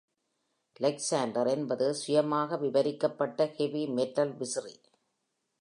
[0.79, 4.75] லெக்ஸாண்டர் என்பது சுயமாக விவரிக்கப்பட்ட heavy metal விசிறி.